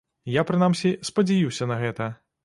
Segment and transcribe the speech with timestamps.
[0.35, 2.09] Я, прынамсі, спадзяюся на гэта.